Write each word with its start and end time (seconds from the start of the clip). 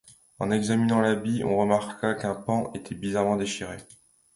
En 0.39 0.49
examinant 0.49 0.99
l’habit, 0.99 1.43
on 1.43 1.59
remarqua 1.59 2.15
qu’un 2.15 2.33
pan 2.33 2.73
était 2.73 2.95
bizarrement 2.95 3.35
déchiré. 3.37 3.77